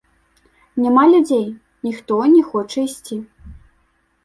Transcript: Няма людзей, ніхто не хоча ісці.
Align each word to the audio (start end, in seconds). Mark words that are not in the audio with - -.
Няма 0.85 1.03
людзей, 1.11 1.43
ніхто 1.89 2.19
не 2.33 2.41
хоча 2.51 2.79
ісці. 2.89 3.21